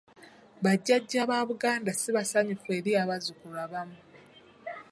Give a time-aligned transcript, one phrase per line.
[0.63, 3.97] Bajjajja ba Buganda si basanyufu eri abazzukulu abamu.